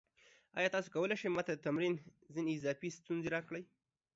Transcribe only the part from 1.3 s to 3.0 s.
ما ته د تمرین ځینې اضافي